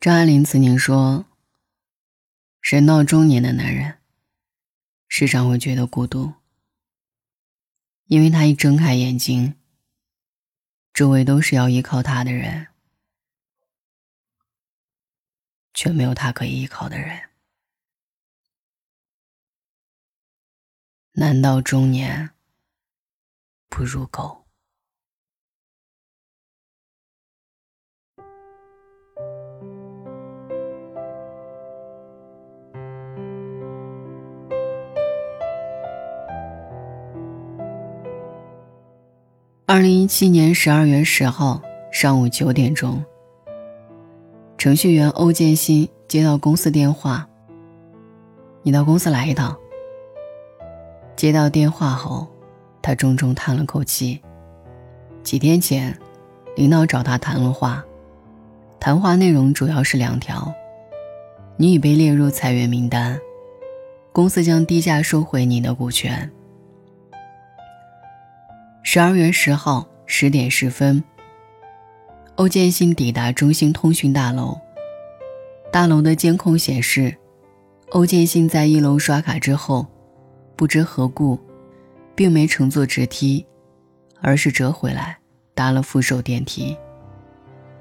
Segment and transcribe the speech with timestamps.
[0.00, 1.26] 张爱玲曾经说
[2.62, 3.98] ：“人到中年的男人，
[5.08, 6.34] 时常会觉得孤独，
[8.04, 9.56] 因为他一睁开眼睛，
[10.92, 12.68] 周围都是要依靠他的人，
[15.74, 17.30] 却没有他可以依靠的人。
[21.14, 22.30] 男到中年，
[23.68, 24.44] 不如狗。”
[39.78, 43.00] 二零一七年十二月十号上午九点钟，
[44.56, 47.28] 程序员欧建新接到公司电话
[48.64, 49.56] ：“你到公司来一趟。”
[51.14, 52.26] 接到电话后，
[52.82, 54.20] 他重重叹了口气。
[55.22, 55.96] 几天前，
[56.56, 57.84] 领导找他谈了话，
[58.80, 60.52] 谈话内容主要是两条：
[61.56, 63.16] 你已被列入裁员名单，
[64.10, 66.28] 公司将低价收回你的股权。
[68.82, 71.02] 十二月十号十点十分，
[72.36, 74.58] 欧建新抵达中兴通讯大楼。
[75.70, 77.14] 大楼的监控显示，
[77.90, 79.86] 欧建新在一楼刷卡之后，
[80.56, 81.38] 不知何故，
[82.14, 83.44] 并没乘坐直梯，
[84.22, 85.18] 而是折回来
[85.54, 86.74] 搭了扶手电梯。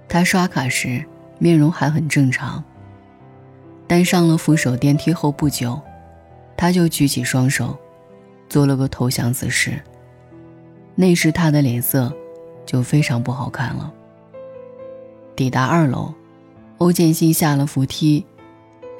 [0.10, 1.06] 他刷卡时
[1.40, 2.62] 面容还很正常，
[3.88, 5.80] 但上了扶手电梯后不久，
[6.58, 7.78] 他就举起双手，
[8.50, 9.82] 做了个投降姿势。
[11.00, 12.12] 那时他的脸色
[12.66, 13.94] 就非常不好看了。
[15.36, 16.12] 抵达二楼，
[16.80, 18.26] 欧建新下了扶梯，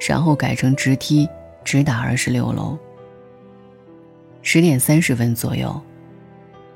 [0.08, 1.28] 然后改成直梯
[1.64, 2.78] 直达二十六楼。
[4.42, 5.82] 十点三十分左右，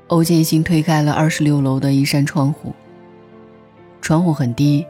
[0.07, 2.73] 欧建新推开了二十六楼的一扇窗户。
[4.01, 4.85] 窗户很低，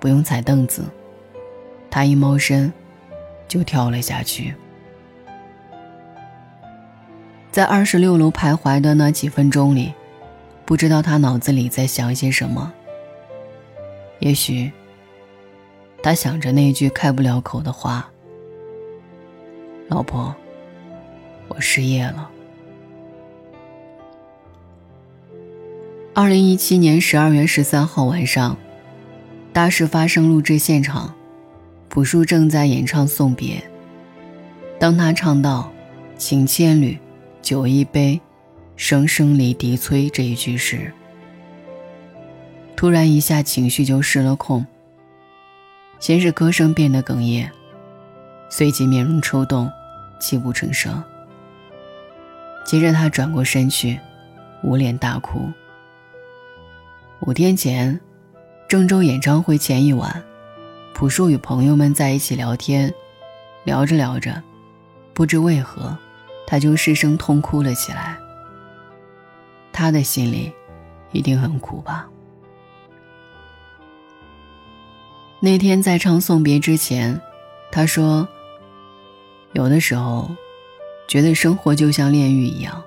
[0.00, 0.82] 不用踩凳子，
[1.90, 2.72] 他一猫身
[3.46, 4.54] 就跳了下去。
[7.58, 9.92] 在二十六楼徘徊的那几分钟里，
[10.64, 12.72] 不知道他脑子里在想些什么。
[14.20, 14.70] 也许，
[16.00, 18.08] 他想着那句开不了口的话
[19.90, 20.32] ：“老婆，
[21.48, 22.30] 我失业了。”
[26.14, 28.56] 二零一七年十二月十三号晚上，
[29.52, 31.12] 大事发生录制现场，
[31.88, 33.56] 朴树正在演唱《送别》。
[34.78, 35.72] 当他唱到
[36.16, 36.96] “情千缕”。
[37.48, 38.20] 酒一杯，
[38.76, 40.10] 声声离笛催。
[40.10, 40.92] 这一句时，
[42.76, 44.66] 突然一下情绪就失了控。
[45.98, 47.50] 先是歌声变得哽咽，
[48.50, 49.72] 随即面容抽动，
[50.20, 51.02] 泣不成声。
[52.66, 53.98] 接着他转过身去，
[54.62, 55.50] 捂脸大哭。
[57.20, 57.98] 五天前，
[58.68, 60.22] 郑州演唱会前一晚，
[60.92, 62.92] 朴树与朋友们在一起聊天，
[63.64, 64.42] 聊着聊着，
[65.14, 65.96] 不知为何。
[66.50, 68.16] 他就失声痛哭了起来。
[69.70, 70.50] 他的心里
[71.12, 72.08] 一定很苦吧？
[75.40, 77.20] 那天在唱送别之前，
[77.70, 78.26] 他说
[79.52, 80.30] ：“有的时候，
[81.06, 82.82] 觉得生活就像炼狱一样，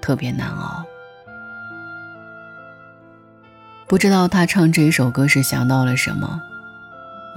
[0.00, 0.84] 特别难熬。”
[3.88, 6.40] 不知道他唱这首歌时想到了什么，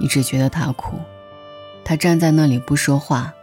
[0.00, 1.00] 你只觉得他苦，
[1.84, 3.34] 他站在那里不说话，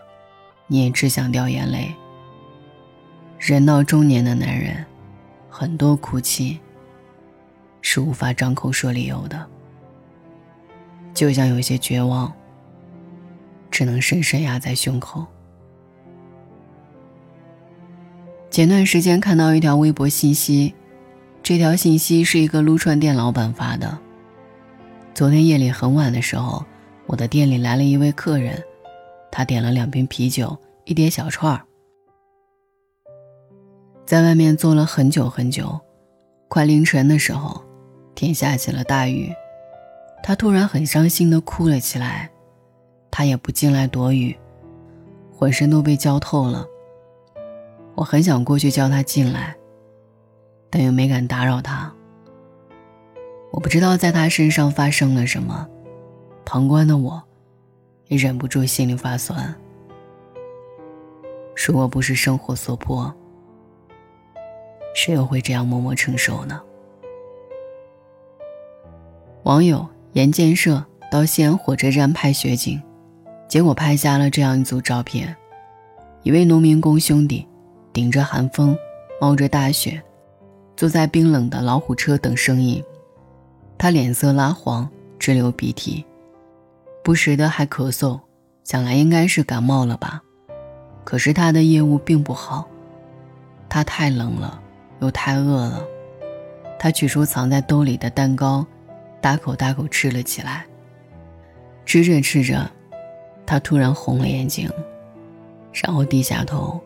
[0.68, 1.94] 你也只想掉眼泪。
[3.46, 4.86] 人到中年的男人，
[5.50, 6.58] 很多哭泣
[7.82, 9.46] 是无法张口说理由的，
[11.14, 12.32] 就像有些绝望，
[13.70, 15.26] 只能深深压在胸口。
[18.50, 20.74] 前段时间看到一条微博信息，
[21.44, 24.00] 这条信息是一个撸串店老板发的。
[25.14, 26.64] 昨天夜里很晚的时候，
[27.08, 28.64] 我的店里来了一位客人，
[29.30, 31.66] 他点了两瓶啤酒，一碟小串儿。
[34.06, 35.80] 在外面坐了很久很久，
[36.50, 37.64] 快凌晨的时候，
[38.14, 39.34] 天下起了大雨，
[40.22, 42.30] 他突然很伤心的哭了起来，
[43.10, 44.38] 他也不进来躲雨，
[45.32, 46.66] 浑身都被浇透了。
[47.96, 49.56] 我很想过去叫他进来，
[50.70, 51.92] 但又没敢打扰他。
[53.52, 55.66] 我不知道在他身上发生了什么，
[56.44, 57.24] 旁观的我，
[58.08, 59.56] 也忍不住心里发酸。
[61.56, 63.12] 如果不是生活所迫。
[64.94, 66.62] 谁又会这样默默承受呢？
[69.44, 72.82] 网友严建设到西安火车站拍雪景，
[73.48, 75.36] 结果拍下了这样一组照片：
[76.22, 77.46] 一位农民工兄弟
[77.92, 78.78] 顶着寒风，
[79.20, 80.02] 冒着大雪，
[80.78, 82.84] 坐在冰冷的老虎车等生意。
[83.78, 84.90] 他脸色蜡黄，
[85.20, 86.06] 直流鼻涕，
[87.04, 88.18] 不时的还咳嗽，
[88.64, 90.22] 想来应该是感冒了吧。
[91.04, 92.66] 可是他的业务并不好，
[93.68, 94.63] 他太冷了，
[95.04, 95.86] 又太饿了。
[96.80, 98.66] 他取出藏在兜里的蛋糕，
[99.22, 100.66] 大口大口吃了起来。
[101.86, 102.70] 吃着吃着，
[103.46, 104.70] 他突然红了眼睛，
[105.74, 106.80] 然后低下头，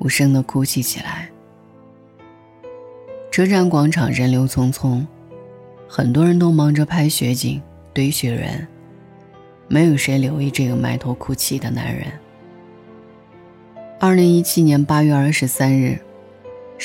[0.00, 1.28] 无声的哭泣起来。
[3.30, 5.04] 车站广场人流匆匆，
[5.88, 7.62] 很多人都忙着拍雪景、
[7.92, 8.66] 堆雪人，
[9.68, 12.06] 没有谁留意这个埋头哭泣的男人。
[14.00, 15.98] 二零一七年八月二十三日，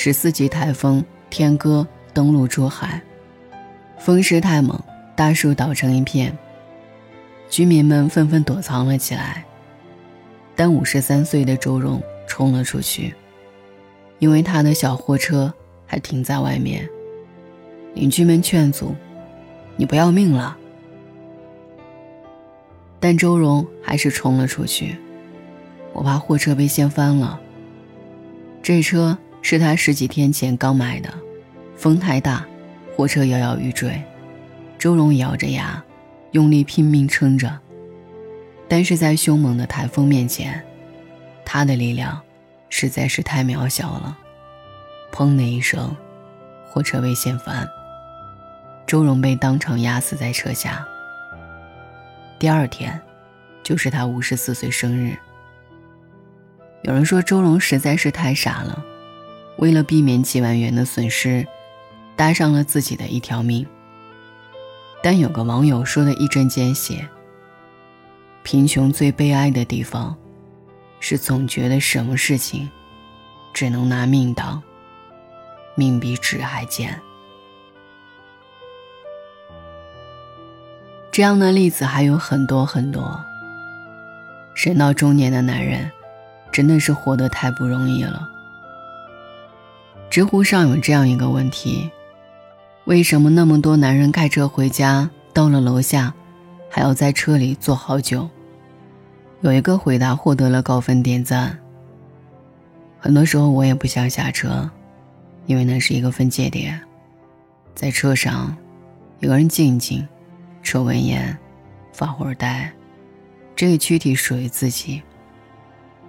[0.02, 3.02] 十四级台风天鸽登陆珠海，
[3.98, 4.82] 风势太猛，
[5.14, 6.38] 大树倒成一片，
[7.50, 9.44] 居民们纷纷躲藏了起来。
[10.56, 13.14] 但五十三岁的周荣冲了出去，
[14.20, 15.54] 因为他的小货车
[15.86, 16.88] 还停在外面。
[17.94, 18.96] 邻居们劝阻
[19.76, 20.58] ：“你不要命了？”
[23.02, 24.96] 但周荣还是冲了出去。
[25.92, 27.38] 我怕货车被掀翻了。
[28.64, 31.14] 这车是他十几天前刚买的，
[31.76, 32.46] 风太大，
[32.96, 34.02] 货车摇摇欲坠。
[34.78, 35.84] 周荣咬着牙，
[36.32, 37.60] 用力拼命撑着，
[38.68, 40.64] 但是在凶猛的台风面前，
[41.44, 42.22] 他的力量
[42.70, 44.18] 实在是太渺小了。
[45.12, 45.96] 砰的一声，
[46.70, 47.68] 货车被掀翻，
[48.86, 50.86] 周荣被当场压死在车下。
[52.38, 53.02] 第二天，
[53.64, 55.18] 就是他五十四岁生日。
[56.84, 58.86] 有人说周荣实在是太傻了，
[59.60, 61.46] 为了避免几万元的损失，
[62.16, 63.66] 搭上了自己的一条命。
[65.04, 67.08] 但有个网友说的一针见血：
[68.44, 70.16] 贫穷最悲哀的地方，
[71.00, 72.70] 是总觉得什么事情
[73.54, 74.62] 只能拿命当，
[75.76, 77.00] 命比纸还贱。
[81.12, 83.20] 这样的例子还有很多很多。
[84.56, 85.90] 人到中年的男人。
[86.52, 88.28] 真的是活得太不容易了。
[90.10, 91.88] 知乎上有这样一个问题：
[92.86, 96.12] 为什么那么多男人开车回家，到了楼下，
[96.68, 98.28] 还要在车里坐好久？
[99.42, 101.56] 有一个回答获得了高分点赞。
[102.98, 104.68] 很多时候我也不想下车，
[105.46, 106.82] 因为那是一个分界点，
[107.76, 108.58] 在车上，
[109.20, 110.06] 一个人静静，
[110.64, 111.38] 抽根烟，
[111.94, 112.68] 发会儿呆，
[113.56, 115.04] 这个躯体属于自己。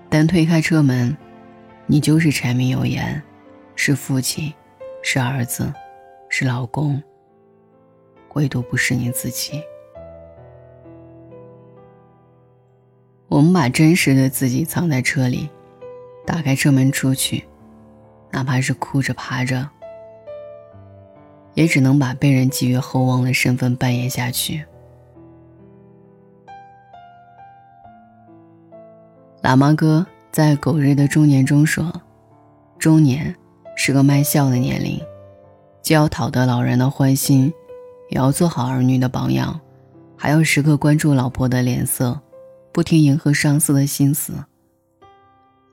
[0.08, 1.14] 但推开车门，
[1.86, 3.22] 你就是柴米油盐，
[3.82, 4.52] 是父亲，
[5.02, 5.72] 是儿子，
[6.28, 7.02] 是老公，
[8.34, 9.58] 唯独不是你自己。
[13.26, 15.48] 我们把真实的自己藏在车里，
[16.26, 17.42] 打开车门出去，
[18.30, 19.66] 哪怕是哭着爬着，
[21.54, 24.62] 也只能把被人寄予厚望的身份扮演下去。
[29.42, 31.90] 喇嘛哥在《狗日的中年》中说
[32.78, 33.34] ：“中年
[33.76, 35.00] 是个卖笑的年龄，
[35.82, 37.52] 既要讨得老人的欢心，
[38.10, 39.58] 也要做好儿女的榜样，
[40.16, 42.20] 还要时刻关注老婆的脸色，
[42.72, 44.32] 不停迎合上司的心思。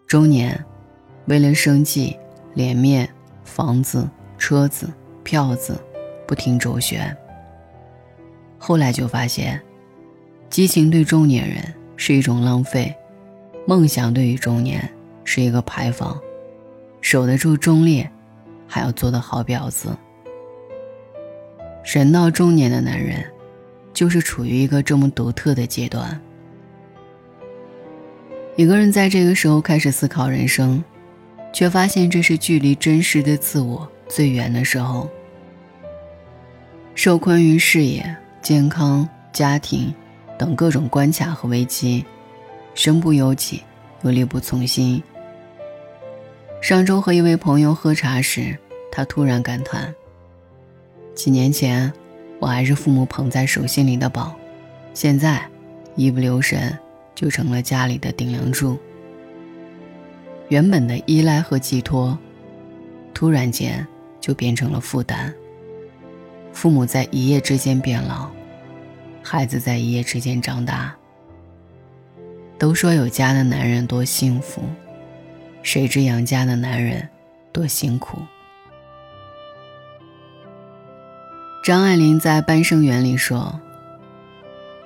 [0.07, 0.63] 中年，
[1.25, 2.17] 为了生计、
[2.53, 3.09] 脸面、
[3.43, 4.89] 房子、车子、
[5.23, 5.77] 票子，
[6.25, 7.15] 不停周旋。
[8.57, 9.61] 后来就发现，
[10.49, 11.61] 激情对中年人
[11.95, 12.93] 是一种浪费。”
[13.67, 14.89] 梦想对于中年
[15.25, 16.17] 是一个牌坊，
[17.01, 18.09] 守得住忠烈，
[18.67, 19.95] 还要做得好婊子。
[21.83, 23.23] 人到中年的男人，
[23.93, 26.19] 就是处于一个这么独特的阶段。
[28.55, 30.83] 一个人在这个时候开始思考人生，
[31.53, 35.09] 却发现这是距离真实的自我最远的时候。
[36.93, 39.93] 受困于事业、健康、家庭
[40.37, 42.03] 等各种关卡和危机。
[42.73, 43.63] 身不由己，
[44.03, 45.01] 又力不从心。
[46.59, 48.57] 上周和一位朋友喝茶时，
[48.91, 49.93] 他突然感叹
[51.15, 51.91] ：“几年前，
[52.39, 54.35] 我还是父母捧在手心里的宝，
[54.93, 55.47] 现在，
[55.95, 56.77] 一不留神
[57.15, 58.77] 就成了家里的顶梁柱。
[60.49, 62.17] 原本的依赖和寄托，
[63.13, 63.85] 突然间
[64.19, 65.33] 就变成了负担。
[66.51, 68.29] 父母在一夜之间变老，
[69.21, 70.93] 孩子在一夜之间长大。”
[72.59, 74.63] 都说有家的男人多幸福，
[75.67, 77.09] 谁知养家的男人
[77.51, 78.21] 多辛苦。
[81.61, 83.59] 张爱玲在《半生缘》里说：“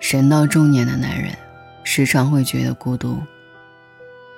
[0.01, 1.37] 人到中年的男人，
[1.83, 3.21] 时常会觉得孤独，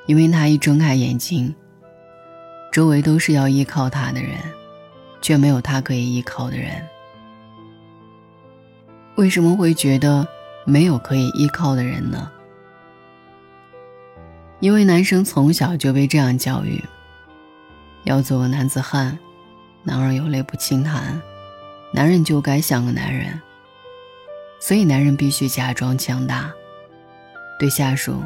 [0.05, 1.55] 因为他一睁开眼睛，
[2.73, 4.31] 周围都是要依靠他的人，
[5.21, 6.85] 却没有他可以依靠的人。
[9.15, 10.27] 为什么会觉得
[10.65, 12.29] 没有可以依靠的人呢？
[14.63, 16.82] 因为男生从小就被这样教育：
[18.05, 19.20] 要做个男子汉，
[19.84, 21.22] 男儿有泪不轻弹，
[21.91, 23.41] 男人就该像个男人。
[24.62, 26.50] 所以男人必须假装强大。
[27.60, 28.24] 对下属，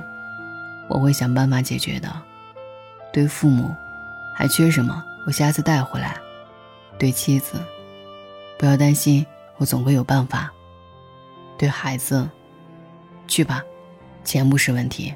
[0.88, 2.08] 我会想办法解决的；
[3.12, 3.76] 对父母，
[4.36, 6.12] 还缺什么，我下次带回来；
[7.00, 7.58] 对妻子，
[8.60, 9.26] 不要担心，
[9.58, 10.48] 我总会有办法；
[11.58, 12.30] 对孩子，
[13.28, 13.64] 去吧，
[14.24, 15.12] 钱不是问题。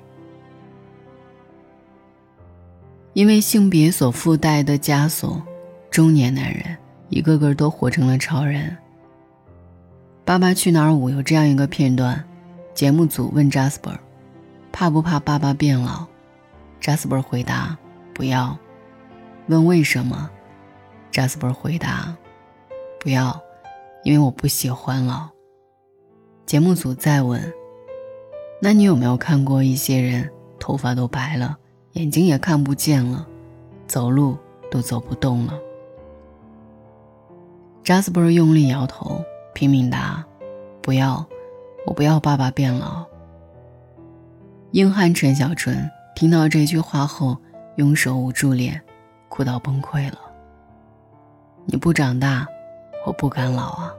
[3.13, 5.41] 因为性别所附带的枷锁，
[5.89, 6.77] 中年男人
[7.09, 8.69] 一个个都活成了超人。
[10.23, 12.23] 《爸爸去哪儿五》有这样一个片段，
[12.73, 13.97] 节目组问 Jasper：“
[14.71, 16.05] 怕不怕爸爸变老
[16.81, 17.77] ？”Jasper 回答
[18.13, 18.57] ：“不要。”
[19.47, 20.29] 问为什么
[21.11, 22.15] ？Jasper 回答
[23.01, 23.41] ：“不要，
[24.05, 25.27] 因为我不喜欢老。”
[26.45, 27.51] 节目组再问
[28.61, 31.57] ：“那你有没有看过一些人头发都白了，
[31.93, 33.27] 眼睛也看不见了，
[33.87, 34.37] 走路
[34.69, 35.59] 都走不动了
[37.83, 39.23] ？”Jasper 用力摇头。
[39.53, 40.25] 拼命答
[40.81, 41.23] ：“不要，
[41.85, 43.05] 我不要爸爸变老。”
[44.71, 47.37] 硬汉陈小春听到这句话后，
[47.75, 48.81] 用手捂住脸，
[49.27, 50.17] 哭到崩溃了。
[51.65, 52.47] 你不长大，
[53.05, 53.93] 我不敢老啊！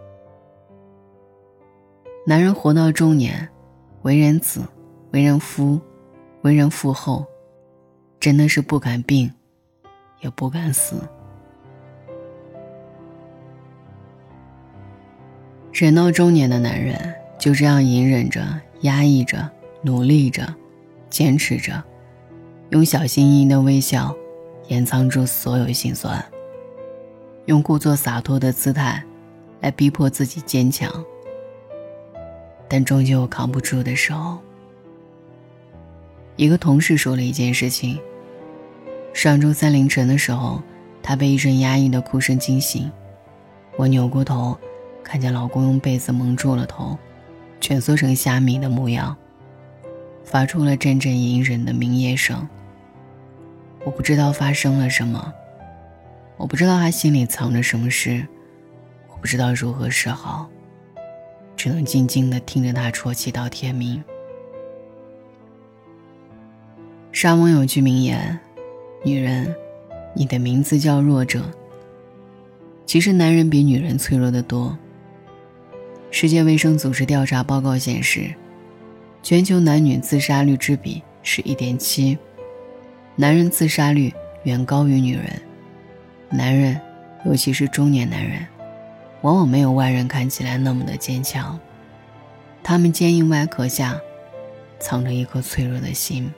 [2.26, 3.46] 男人活到中年，
[4.00, 4.62] 为人子，
[5.11, 5.78] 为人夫，
[6.40, 7.25] 为人父后，
[8.23, 9.29] 真的是不敢病，
[10.21, 10.95] 也不敢死。
[15.73, 18.41] 人到中年的男人就这样隐忍着、
[18.83, 19.50] 压抑着、
[19.83, 20.55] 努力着、
[21.11, 21.83] 坚持着，
[22.71, 24.14] 用小心翼翼的微笑
[24.69, 26.25] 掩藏住所有心酸，
[27.47, 29.02] 用故作洒脱的姿态
[29.61, 30.88] 来逼迫自己坚强。
[32.69, 34.38] 但终究扛不住的时候，
[36.37, 37.99] 一个同事说了一件事情：
[39.12, 40.62] 上周三凌晨的时候，
[41.02, 42.90] 他被一阵压抑的哭声惊醒，
[43.76, 44.59] 我扭过头。
[45.04, 46.97] 看见老公用被子蒙住了头，
[47.61, 49.14] 蜷缩成虾米的模样，
[50.25, 52.49] 发出了阵阵隐忍的鸣咽声。
[53.85, 55.33] 我不知道发生了什么，
[56.38, 58.26] 我不知道他心里藏着什么事，
[59.09, 60.49] 我不知道如何是好，
[61.57, 64.02] 只能静静的听着他啜泣到天明。
[67.11, 68.38] 沙翁有句名言
[69.02, 69.54] ：“女人，
[70.14, 71.42] 你的名字叫弱者。”
[72.87, 74.76] 其实男人比女人脆弱的多。
[76.11, 78.35] 世界卫生组织调查报告显示，
[79.23, 82.18] 全球男女自杀率之比是一点七，
[83.16, 84.12] 男人自杀率
[84.44, 85.25] 远高于女人。
[86.28, 86.78] 男人，
[87.25, 88.47] 尤其是中年男人，
[89.23, 91.59] 往往没有外人看起来那么的坚强，
[92.62, 93.99] 他们坚硬外壳下，
[94.78, 96.30] 藏着一颗脆弱的心。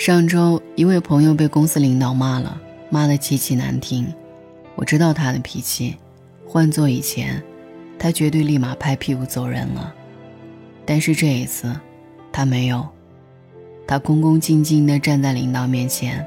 [0.00, 4.10] 上周，一位朋友被公司领导骂了，骂得极其难听，
[4.74, 5.94] 我知道他的脾气。
[6.46, 7.42] 换做以前，
[7.98, 9.94] 他绝对立马拍屁股走人了。
[10.86, 11.78] 但是这一次，
[12.32, 12.88] 他没有，
[13.86, 16.26] 他恭恭敬敬地站在领导面前，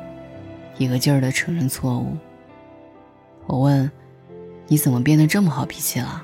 [0.77, 2.15] 一个劲儿地承认错误。
[3.47, 3.89] 我问
[4.69, 6.23] ：“你怎么变得这么好脾气了？”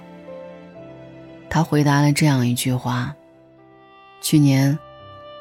[1.49, 3.15] 他回答了这样一句话
[4.21, 4.77] ：“去年，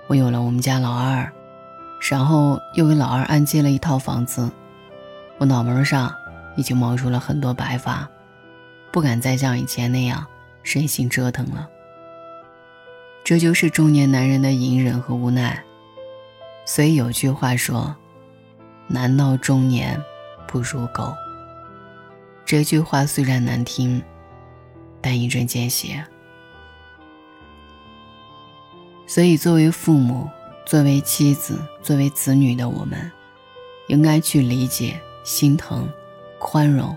[0.06, 1.30] 我有了我们家老二，
[2.00, 4.50] 然后又给老二按揭了一套房子，
[5.38, 6.14] 我脑门上
[6.56, 8.08] 已经冒出了很多白发。”
[8.90, 10.26] 不敢再像以前那样
[10.62, 11.68] 身心折腾了。
[13.22, 15.62] 这就是中年男人的隐忍和无奈。
[16.64, 17.94] 所以有句话说
[18.88, 20.02] ：“男到中年
[20.46, 21.14] 不如狗。”
[22.46, 24.02] 这句话虽然难听，
[25.02, 26.02] 但一针见血。
[29.06, 30.30] 所以，作为父母、
[30.68, 33.10] 作为妻子、作为子女的我们，
[33.86, 35.88] 应该去理解、心疼、
[36.38, 36.94] 宽容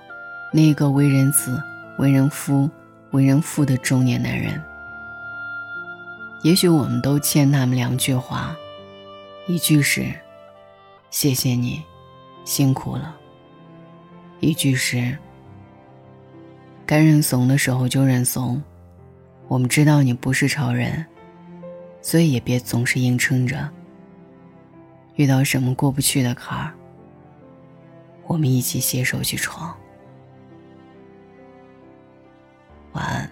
[0.52, 1.58] 那个为人子。
[1.98, 2.68] 为人夫、
[3.12, 4.60] 为人父的中年男人，
[6.42, 8.56] 也许我们都欠他们两句话：
[9.46, 10.12] 一句是
[11.12, 11.84] “谢谢你，
[12.44, 13.16] 辛苦了”；
[14.40, 15.16] 一句是
[16.88, 18.62] “该认怂的时候就认怂”。
[19.48, 21.06] 我们知道你不是超人，
[22.02, 23.70] 所以也别总是硬撑着。
[25.16, 26.74] 遇到什么过不去的坎儿，
[28.26, 29.76] 我们一起携手去闯。
[32.94, 33.30] 晚安。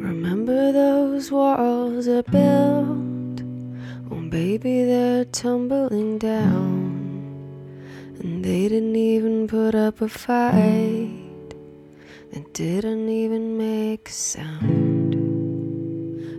[0.00, 3.42] Remember those walls I built?
[4.10, 6.88] Oh, baby, they're tumbling down.
[8.20, 11.27] And they didn't even put up a fight.
[12.38, 15.16] They didn't even make a sound.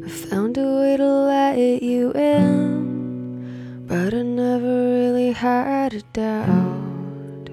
[0.05, 7.49] I found a way to let you in, but I never really had a doubt.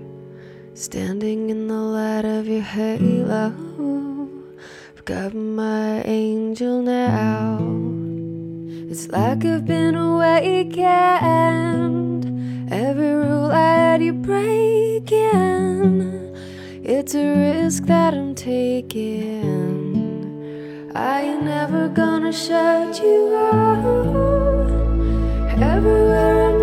[0.74, 3.52] Standing in the light of your halo,
[4.96, 7.58] I've got my angel now.
[8.88, 10.86] It's like I've been awakened.
[12.70, 16.25] Every rule I had you breaking.
[16.88, 19.42] It's a risk that I'm taking.
[20.94, 24.70] I ain't never gonna shut you out.
[25.60, 26.55] Everywhere I'm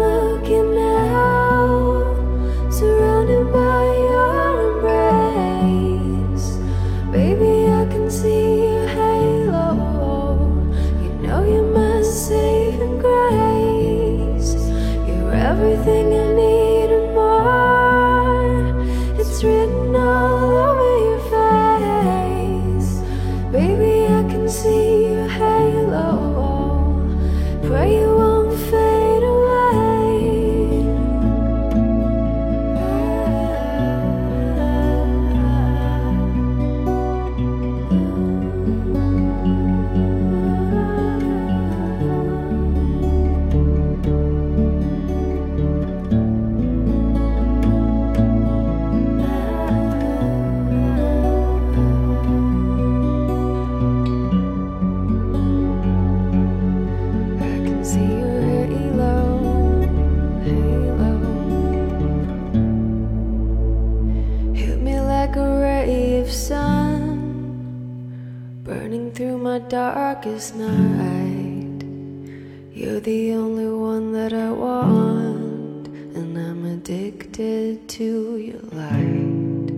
[70.23, 71.83] darkest night.
[72.73, 79.71] You're the only one that I want, and I'm addicted to your light.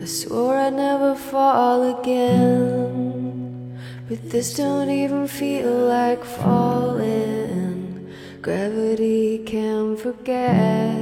[0.00, 3.76] I swore I'd never fall again.
[4.08, 8.08] But this don't even feel like falling.
[8.42, 10.94] Gravity can't forget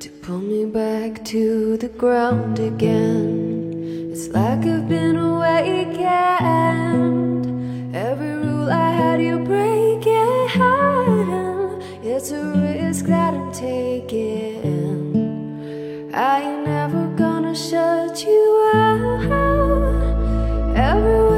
[0.00, 3.39] to pull me back to the ground again
[4.30, 10.48] like I've been awake and every rule I had you breaking.
[12.02, 15.00] It's a risk that I'm taking.
[16.14, 19.20] I ain't never gonna shut you out.
[20.76, 21.29] Every